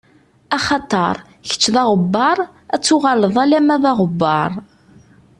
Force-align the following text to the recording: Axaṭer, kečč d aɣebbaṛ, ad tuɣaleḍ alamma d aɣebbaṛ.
Axaṭer, 0.57 1.15
kečč 1.47 1.63
d 1.73 1.75
aɣebbaṛ, 1.81 2.37
ad 2.73 2.81
tuɣaleḍ 2.83 3.35
alamma 3.43 3.75
d 3.83 3.85
aɣebbaṛ. 3.91 4.51